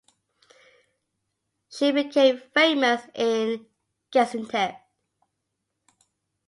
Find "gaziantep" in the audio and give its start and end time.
4.11-4.79